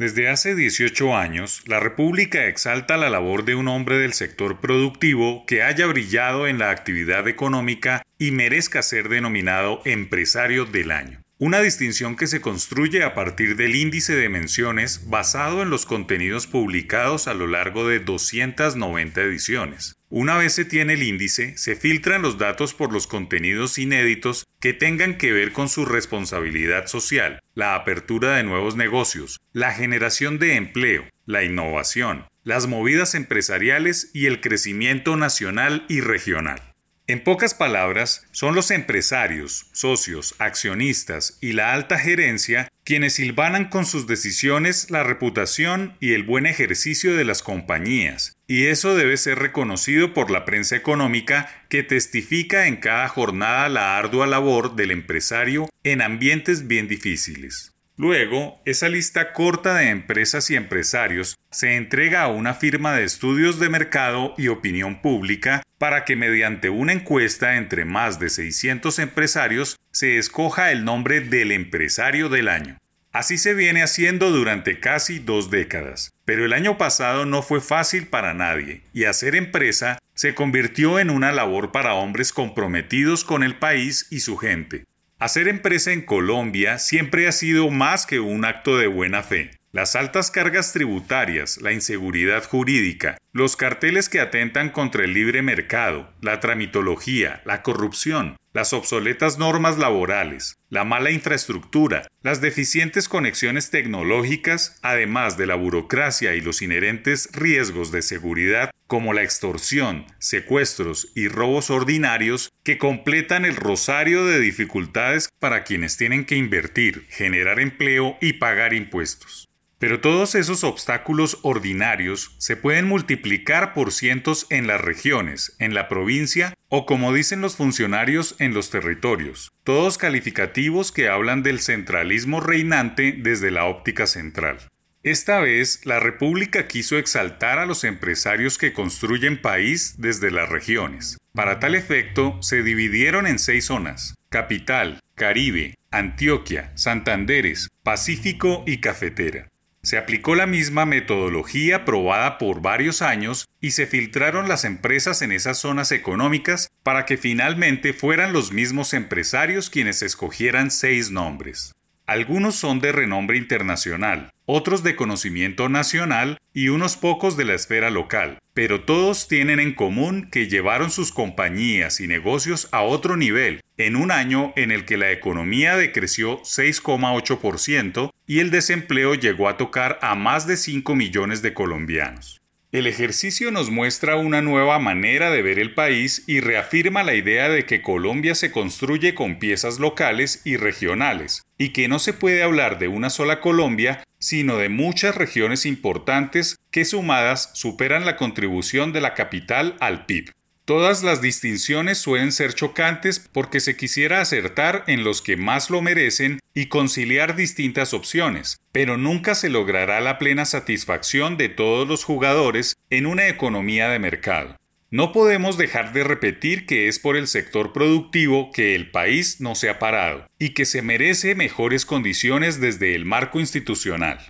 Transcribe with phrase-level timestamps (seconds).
[0.00, 5.44] Desde hace 18 años, la República exalta la labor de un hombre del sector productivo
[5.44, 11.20] que haya brillado en la actividad económica y merezca ser denominado empresario del año.
[11.36, 16.46] Una distinción que se construye a partir del índice de menciones basado en los contenidos
[16.46, 19.99] publicados a lo largo de 290 ediciones.
[20.12, 24.72] Una vez se tiene el índice, se filtran los datos por los contenidos inéditos que
[24.72, 30.56] tengan que ver con su responsabilidad social, la apertura de nuevos negocios, la generación de
[30.56, 36.69] empleo, la innovación, las movidas empresariales y el crecimiento nacional y regional.
[37.10, 43.84] En pocas palabras, son los empresarios, socios, accionistas y la alta gerencia quienes silvanan con
[43.84, 49.40] sus decisiones la reputación y el buen ejercicio de las compañías, y eso debe ser
[49.40, 55.68] reconocido por la prensa económica que testifica en cada jornada la ardua labor del empresario
[55.82, 57.72] en ambientes bien difíciles.
[58.00, 63.60] Luego, esa lista corta de empresas y empresarios se entrega a una firma de estudios
[63.60, 69.78] de mercado y opinión pública para que mediante una encuesta entre más de 600 empresarios
[69.92, 72.78] se escoja el nombre del empresario del año.
[73.12, 78.06] Así se viene haciendo durante casi dos décadas, pero el año pasado no fue fácil
[78.06, 83.56] para nadie y hacer empresa se convirtió en una labor para hombres comprometidos con el
[83.56, 84.86] país y su gente.
[85.20, 89.50] Hacer empresa en Colombia siempre ha sido más que un acto de buena fe.
[89.70, 96.10] Las altas cargas tributarias, la inseguridad jurídica, los carteles que atentan contra el libre mercado,
[96.22, 104.78] la tramitología, la corrupción, las obsoletas normas laborales, la mala infraestructura, las deficientes conexiones tecnológicas,
[104.82, 111.28] además de la burocracia y los inherentes riesgos de seguridad como la extorsión, secuestros y
[111.28, 118.16] robos ordinarios que completan el rosario de dificultades para quienes tienen que invertir, generar empleo
[118.20, 119.48] y pagar impuestos.
[119.80, 125.88] Pero todos esos obstáculos ordinarios se pueden multiplicar por cientos en las regiones, en la
[125.88, 132.40] provincia o como dicen los funcionarios en los territorios, todos calificativos que hablan del centralismo
[132.40, 134.58] reinante desde la óptica central.
[135.02, 141.16] Esta vez, la República quiso exaltar a los empresarios que construyen país desde las regiones.
[141.32, 149.49] Para tal efecto, se dividieron en seis zonas, Capital, Caribe, Antioquia, Santanderes, Pacífico y Cafetera.
[149.82, 155.32] Se aplicó la misma metodología probada por varios años y se filtraron las empresas en
[155.32, 161.74] esas zonas económicas para que finalmente fueran los mismos empresarios quienes escogieran seis nombres.
[162.10, 167.88] Algunos son de renombre internacional, otros de conocimiento nacional y unos pocos de la esfera
[167.88, 173.60] local, pero todos tienen en común que llevaron sus compañías y negocios a otro nivel
[173.76, 179.56] en un año en el que la economía decreció 6,8% y el desempleo llegó a
[179.56, 182.39] tocar a más de 5 millones de colombianos.
[182.72, 187.48] El ejercicio nos muestra una nueva manera de ver el país y reafirma la idea
[187.48, 192.44] de que Colombia se construye con piezas locales y regionales, y que no se puede
[192.44, 198.92] hablar de una sola Colombia, sino de muchas regiones importantes que sumadas superan la contribución
[198.92, 200.30] de la capital al PIB.
[200.70, 205.82] Todas las distinciones suelen ser chocantes porque se quisiera acertar en los que más lo
[205.82, 212.04] merecen y conciliar distintas opciones, pero nunca se logrará la plena satisfacción de todos los
[212.04, 214.54] jugadores en una economía de mercado.
[214.92, 219.56] No podemos dejar de repetir que es por el sector productivo que el país no
[219.56, 224.20] se ha parado y que se merece mejores condiciones desde el marco institucional.